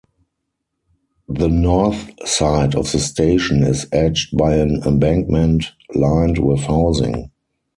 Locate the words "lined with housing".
5.93-7.29